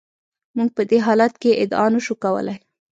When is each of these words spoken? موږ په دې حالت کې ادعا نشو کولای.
موږ 0.57 0.69
په 0.77 0.83
دې 0.89 0.99
حالت 1.07 1.33
کې 1.41 1.59
ادعا 1.63 1.85
نشو 1.93 2.13
کولای. 2.23 2.57